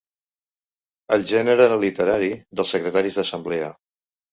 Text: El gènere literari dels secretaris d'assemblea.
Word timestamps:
El 1.17 1.25
gènere 1.33 1.67
literari 1.85 2.33
dels 2.57 2.75
secretaris 2.79 3.21
d'assemblea. 3.23 3.71